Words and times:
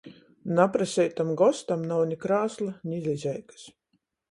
Napraseitam 0.59 1.29
gostam 1.41 1.85
nav 1.93 2.01
ni 2.13 2.19
krāsla, 2.25 2.73
ni 2.91 3.01
lizeikys! 3.07 3.71